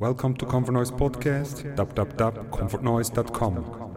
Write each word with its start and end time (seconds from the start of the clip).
Welcome 0.00 0.34
to 0.36 0.46
Comfort 0.46 0.72
Noise 0.72 0.92
Podcast, 0.92 1.62
www.comfortnoise.com. 1.76 3.89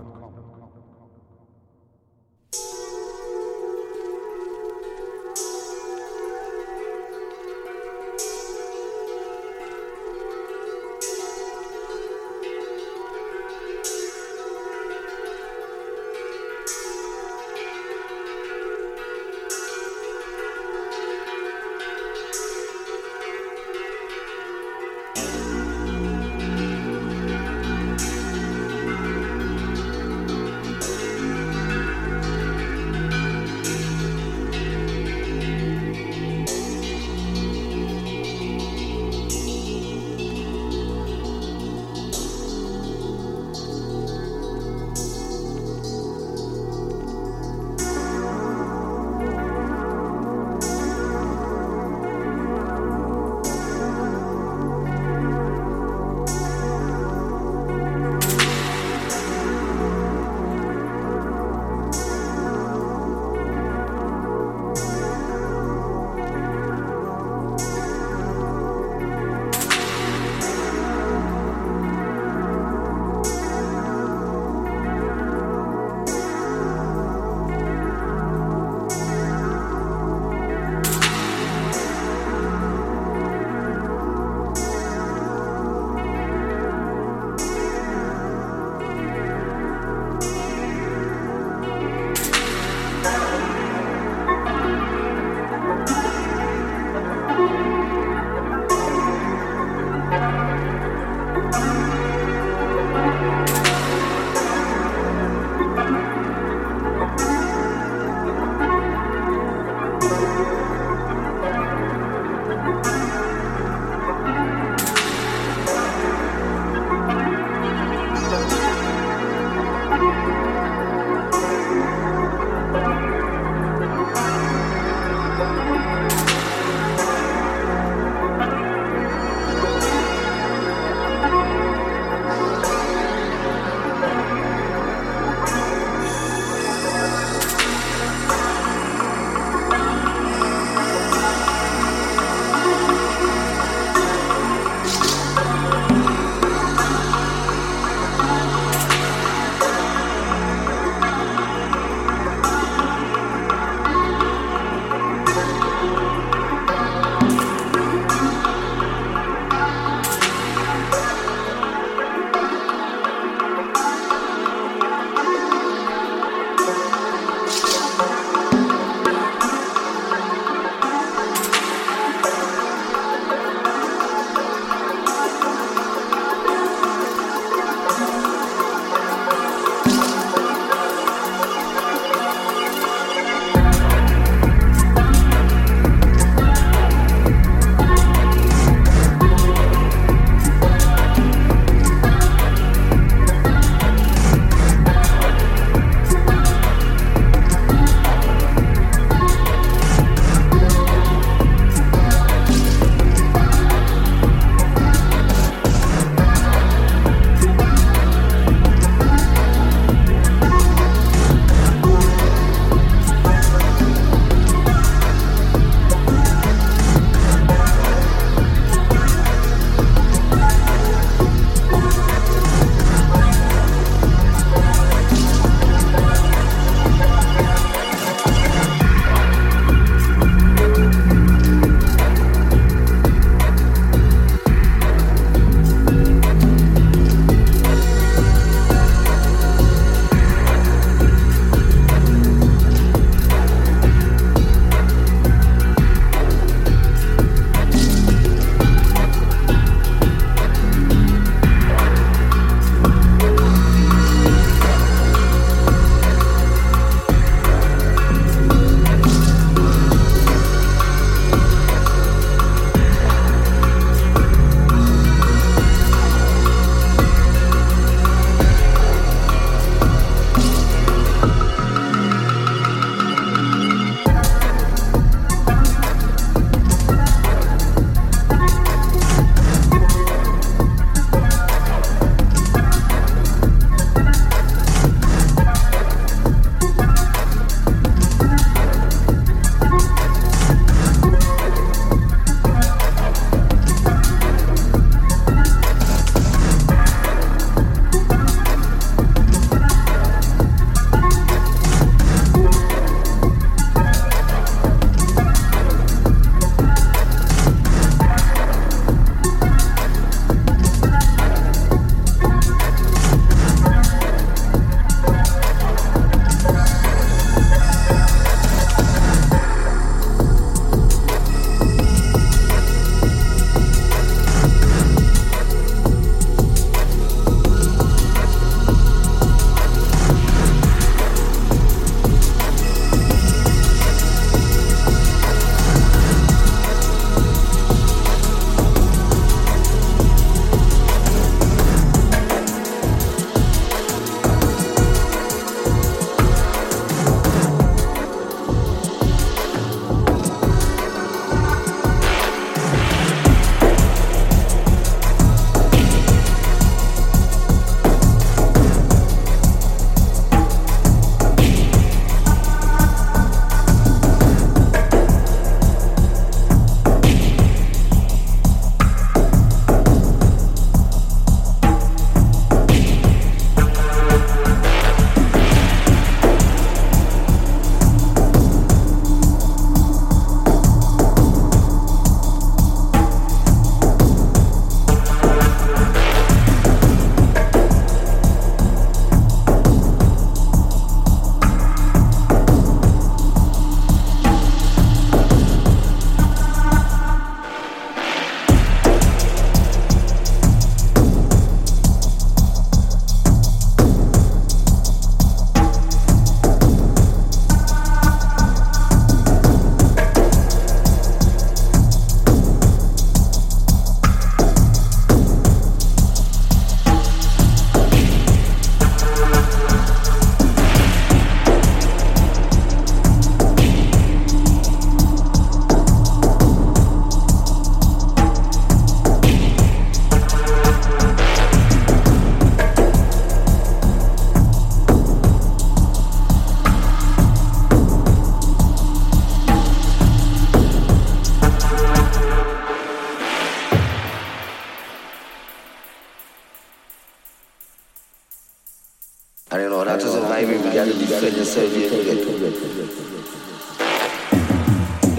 And 449.54 449.62
you 449.62 449.70
know, 449.70 449.84
that 449.86 450.02
is 450.02 450.16
a 450.16 450.20
vibe 450.22 450.48
you 450.50 450.58
got 450.74 450.86
to 450.86 450.94
defend 450.94 451.38
yourself 451.38 451.72
you 451.78 451.88
get. 451.92 452.18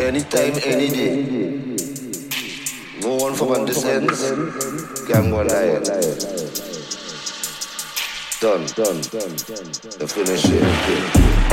Anytime, 0.00 0.54
any 0.66 0.88
day. 0.88 1.22
No 3.00 3.14
one 3.14 3.34
from 3.34 3.52
on 3.52 3.64
this 3.64 3.84
end 3.84 4.10
can 5.06 5.30
go 5.30 5.42
lion. 5.42 5.84
Done. 8.40 8.66
Done. 8.74 9.00
The 10.00 10.06
finish 10.08 10.44
it. 10.46 10.64
and 10.64 11.43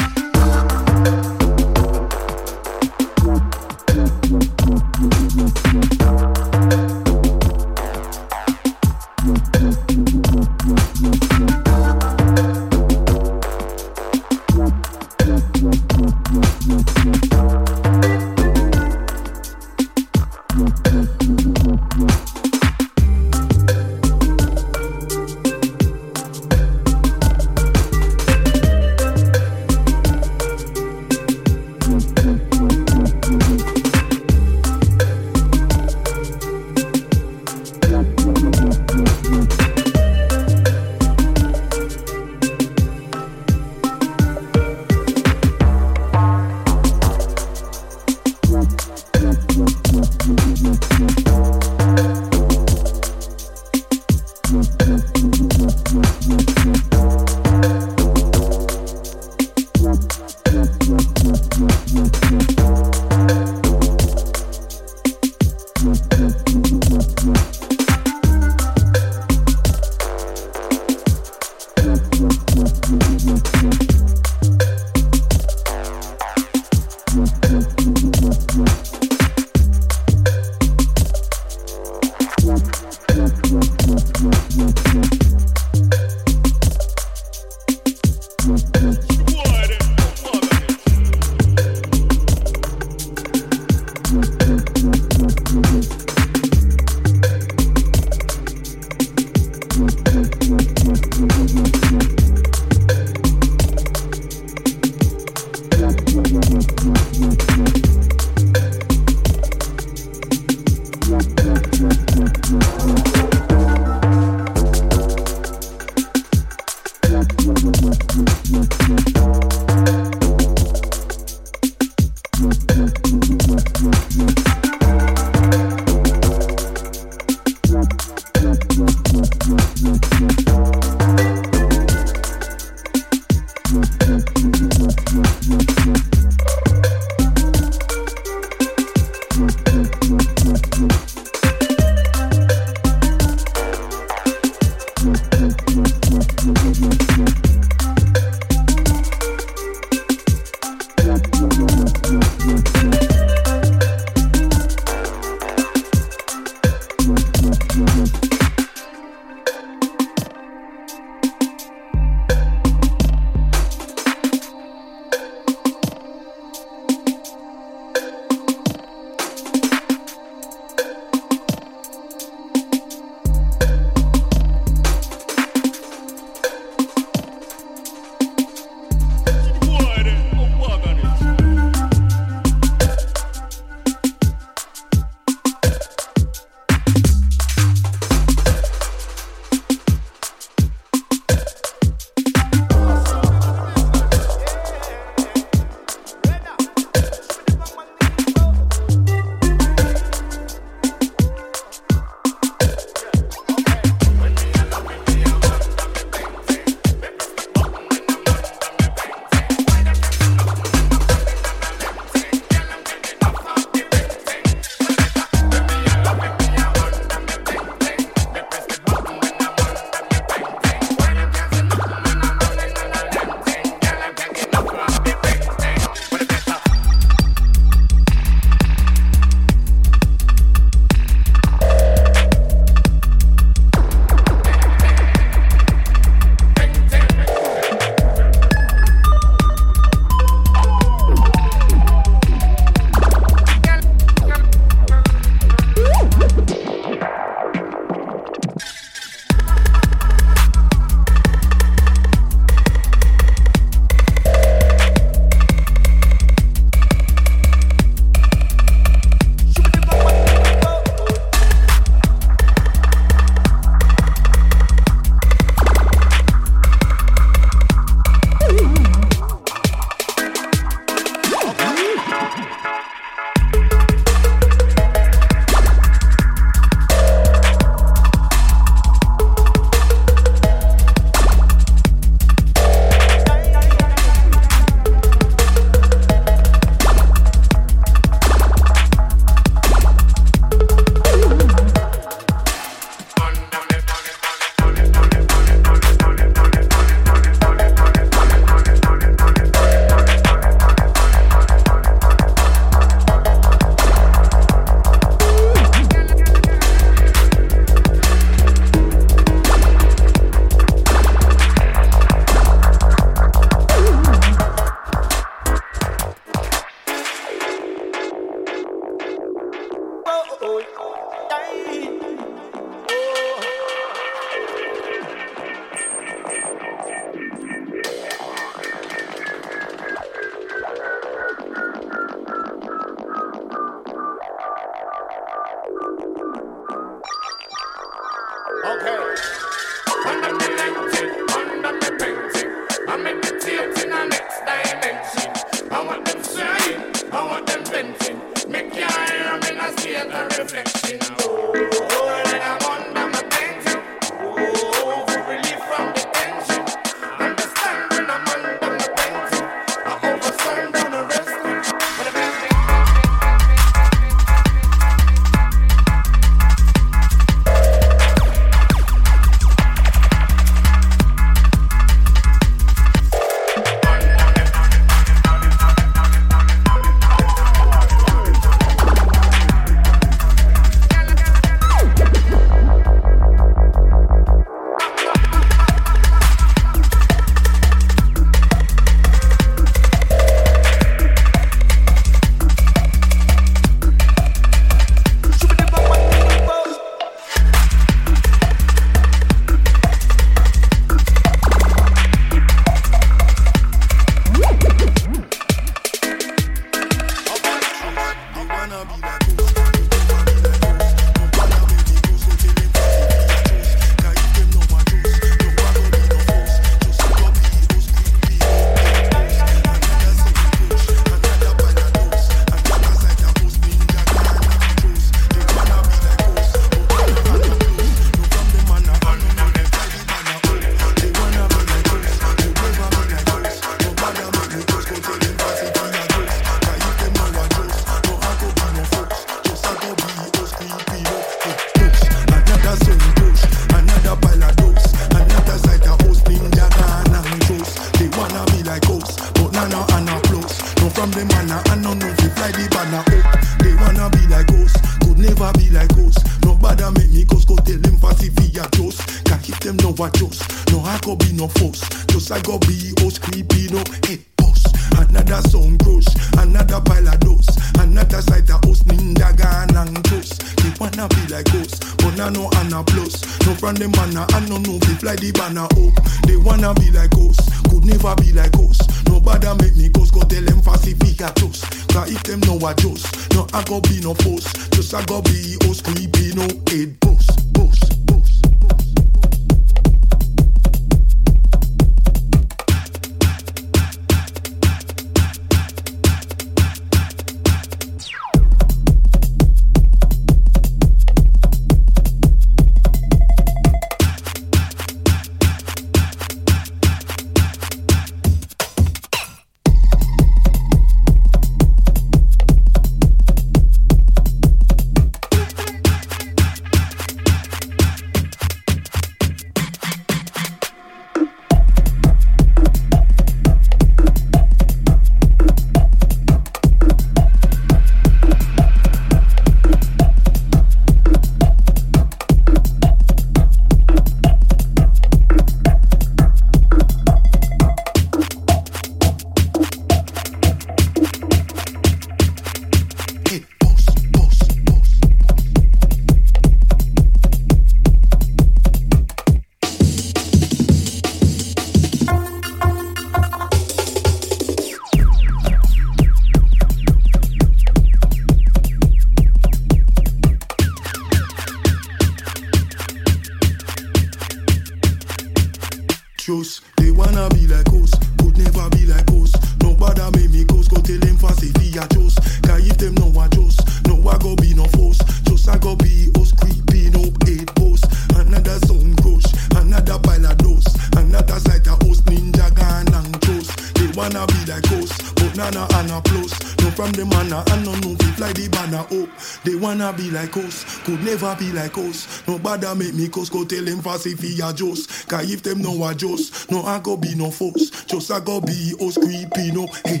be 591.34 591.52
like 591.52 591.76
us. 591.78 592.26
Nobody 592.26 592.66
make 592.74 592.94
me 592.94 593.08
cause, 593.08 593.30
go 593.30 593.44
tell 593.44 593.64
them 593.64 593.80
fancy 593.82 594.14
fi 594.14 594.48
a 594.48 594.52
just. 594.52 595.08
Cause 595.08 595.30
if 595.30 595.42
them 595.42 595.62
no 595.62 595.86
adjust, 595.88 596.50
no 596.50 596.62
I 596.62 596.80
go 596.80 596.96
be 596.96 597.14
no 597.14 597.30
force. 597.30 597.70
Just 597.84 598.10
I 598.10 598.20
go 598.20 598.40
be 598.40 598.74
us 598.80 598.96
creepy 598.96 599.50
no 599.52 599.66
hey. 599.84 600.00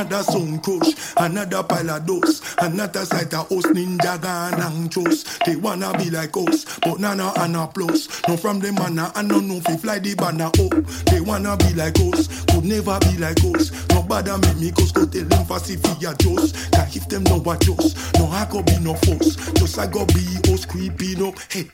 Another 0.00 0.22
sound 0.22 0.62
crush, 0.62 0.94
another 1.18 1.62
pile 1.62 1.90
of 1.90 2.06
dust. 2.06 2.42
Another 2.62 3.04
sight 3.04 3.34
of 3.34 3.52
us 3.52 3.66
ninja 3.66 4.18
gun 4.18 4.58
and 4.58 4.90
toast. 4.90 5.44
They 5.44 5.56
wanna 5.56 5.92
be 5.98 6.08
like 6.08 6.34
us, 6.38 6.64
but 6.78 6.98
nana 7.00 7.34
and 7.36 7.54
a 7.54 7.66
plus. 7.66 8.08
No 8.26 8.38
from 8.38 8.60
the 8.60 8.72
manna 8.72 9.12
and 9.14 9.28
no 9.28 9.40
no 9.40 9.60
fi 9.60 9.76
fly 9.76 9.98
the 9.98 10.14
banner 10.14 10.46
up. 10.46 11.04
They 11.12 11.20
wanna 11.20 11.54
be 11.58 11.74
like 11.74 12.00
us, 12.00 12.28
could 12.46 12.64
never 12.64 12.98
be 13.00 13.18
like 13.18 13.44
us. 13.44 13.70
Nobody 13.90 14.30
make 14.40 14.56
me 14.56 14.70
cause 14.72 14.90
go 14.90 15.04
tell 15.04 15.24
them 15.24 15.44
fancy 15.44 15.76
fi 15.76 15.92
a 16.08 16.14
just. 16.14 16.72
Cause 16.72 16.96
if 16.96 17.06
them 17.10 17.24
no 17.24 17.36
adjust, 17.52 18.14
no 18.18 18.24
I 18.28 18.46
go 18.50 18.62
be 18.62 18.78
no 18.78 18.94
force. 18.94 19.36
Just 19.52 19.78
I 19.78 19.86
go 19.86 20.06
be 20.06 20.24
us 20.50 20.64
creepy 20.64 21.14
no 21.16 21.34
hey 21.50 21.68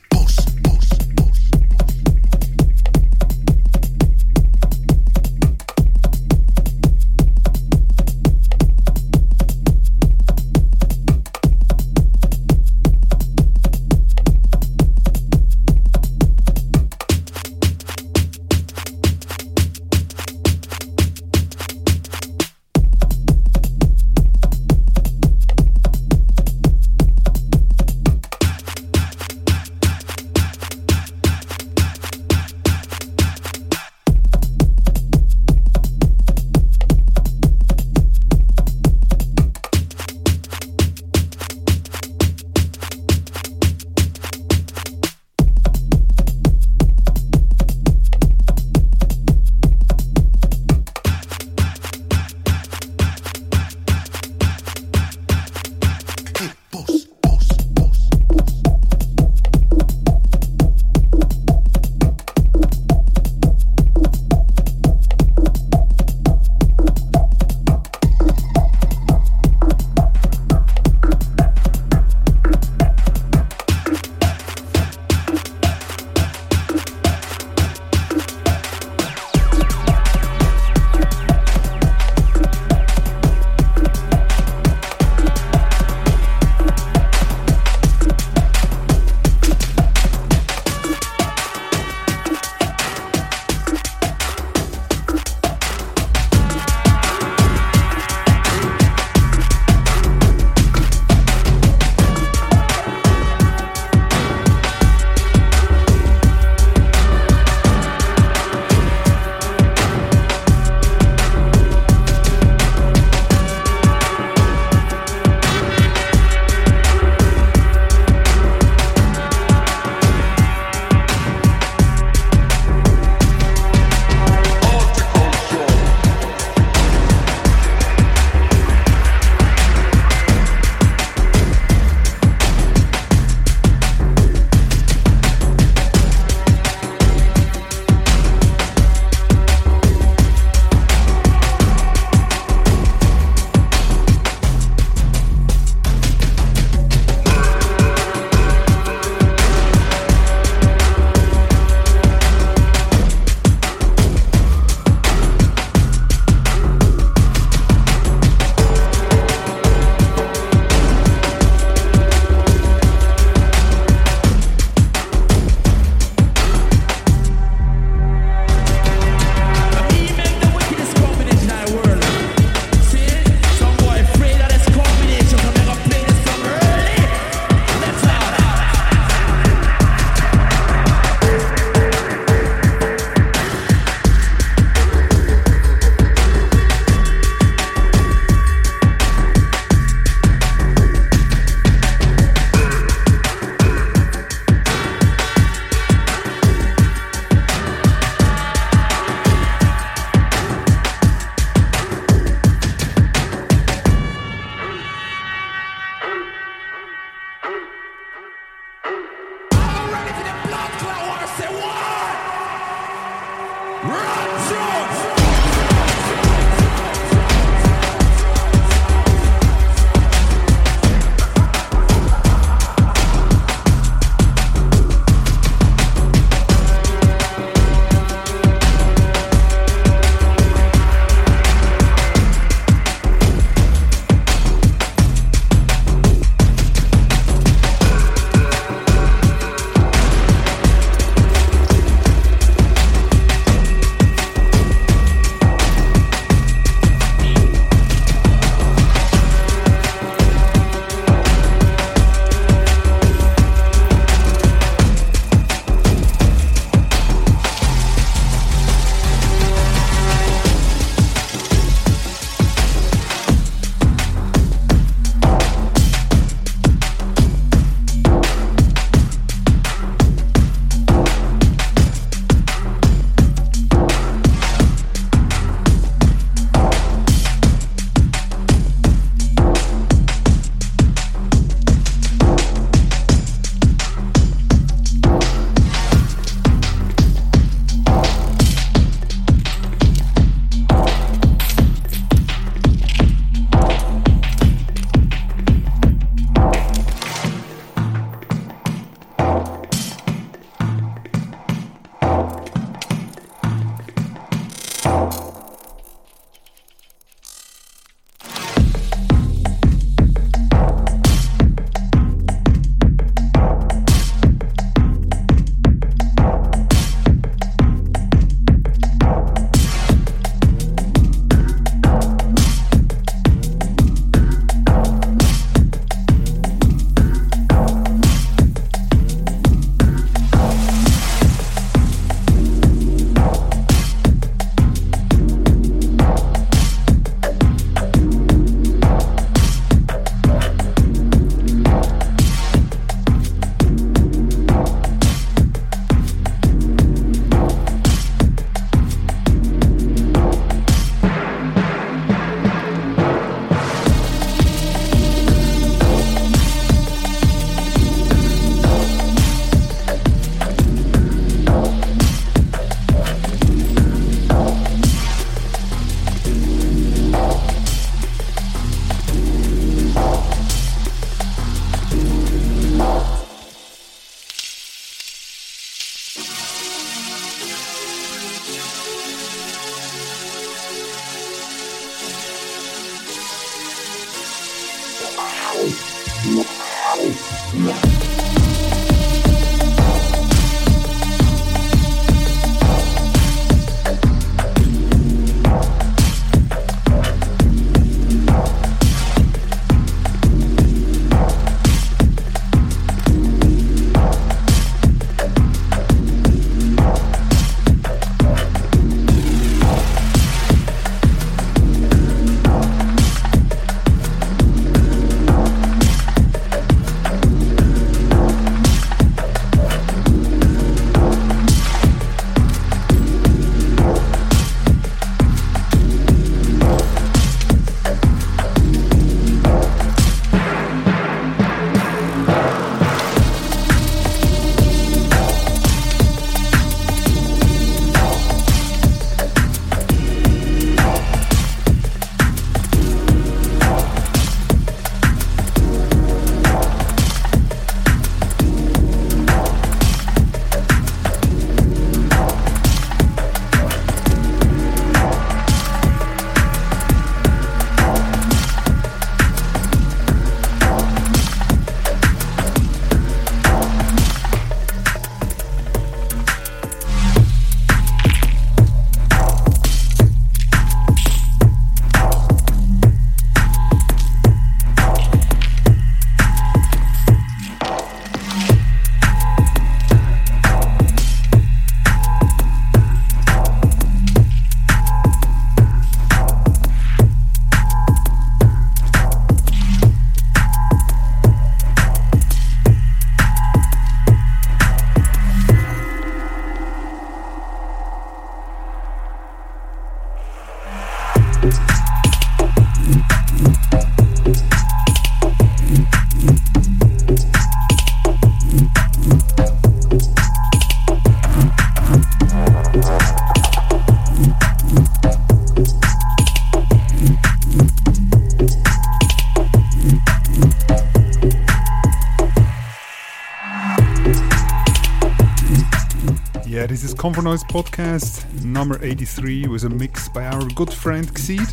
Comfort 527.06 527.22
Noise 527.22 527.44
podcast 527.44 528.44
number 528.44 528.84
83 528.84 529.46
was 529.46 529.62
a 529.62 529.68
mix 529.68 530.08
by 530.08 530.24
our 530.26 530.44
good 530.56 530.72
friend 530.72 531.06
Xeed. 531.14 531.46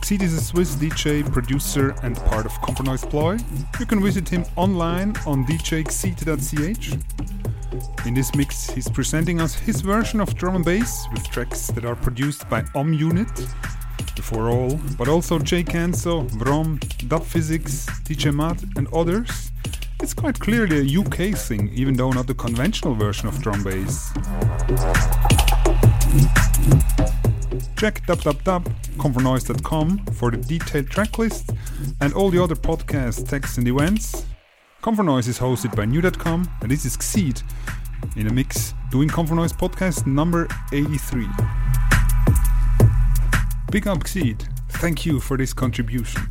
Xeed 0.00 0.22
is 0.22 0.32
a 0.32 0.40
Swiss 0.40 0.76
DJ, 0.76 1.30
producer, 1.30 1.94
and 2.02 2.16
part 2.16 2.46
of 2.46 2.58
Comfort 2.62 2.86
Noise 2.86 3.04
Ploy. 3.04 3.36
You 3.78 3.84
can 3.84 4.02
visit 4.02 4.26
him 4.30 4.46
online 4.56 5.14
on 5.26 5.44
djxeed.ch. 5.44 6.96
In 8.06 8.14
this 8.14 8.34
mix, 8.34 8.70
he's 8.70 8.88
presenting 8.88 9.42
us 9.42 9.54
his 9.54 9.82
version 9.82 10.20
of 10.20 10.34
drum 10.34 10.56
and 10.56 10.64
bass 10.64 11.06
with 11.12 11.28
tracks 11.28 11.66
that 11.66 11.84
are 11.84 11.96
produced 11.96 12.48
by 12.48 12.64
Om 12.74 12.94
Unit, 12.94 13.28
before 14.14 14.48
all, 14.48 14.80
but 14.96 15.06
also 15.06 15.38
Jay 15.38 15.62
Canso, 15.62 16.26
Vrom, 16.30 16.80
Dub 17.08 17.24
Phizix, 17.24 17.84
DJ 18.04 18.34
Madd, 18.34 18.78
and 18.78 18.88
others. 18.94 19.52
It's 20.06 20.14
quite 20.14 20.38
clearly 20.38 20.78
a 20.78 20.86
UK 21.00 21.34
thing, 21.36 21.68
even 21.74 21.94
though 21.94 22.12
not 22.12 22.28
the 22.28 22.34
conventional 22.34 22.94
version 22.94 23.26
of 23.26 23.42
drum 23.42 23.64
bass. 23.64 24.12
Check 27.76 28.06
www.comfortnoise.com 28.06 30.06
for 30.12 30.30
the 30.30 30.36
detailed 30.36 30.90
tracklist 30.90 31.58
and 32.00 32.14
all 32.14 32.30
the 32.30 32.40
other 32.40 32.54
podcasts, 32.54 33.28
texts, 33.28 33.58
and 33.58 33.66
events. 33.66 34.26
Comfort 34.80 35.02
Noise 35.02 35.26
is 35.26 35.40
hosted 35.40 35.74
by 35.74 35.84
New.com, 35.84 36.48
and 36.60 36.70
this 36.70 36.84
is 36.84 36.96
Xeed 36.96 37.42
in 38.14 38.28
a 38.28 38.32
mix 38.32 38.74
doing 38.92 39.08
Comfort 39.08 39.34
Noise 39.34 39.54
podcast 39.54 40.06
number 40.06 40.46
83. 40.72 41.26
Big 43.72 43.88
up 43.88 44.04
Xeed. 44.04 44.46
Thank 44.68 45.04
you 45.04 45.18
for 45.18 45.36
this 45.36 45.52
contribution. 45.52 46.28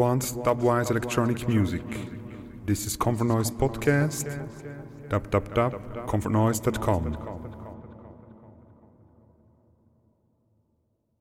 Advanced 0.00 0.36
dubwise 0.38 0.90
electronic 0.90 1.46
music. 1.46 1.84
This 2.64 2.86
is 2.86 2.96
Comfort 2.96 3.26
Noise 3.26 3.50
Podcast. 3.50 4.48
comfortnoise.com. 6.06 7.29